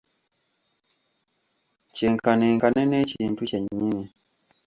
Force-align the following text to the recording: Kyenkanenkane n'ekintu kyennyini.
Kyenkanenkane 1.95 2.81
n'ekintu 2.85 3.41
kyennyini. 3.49 4.03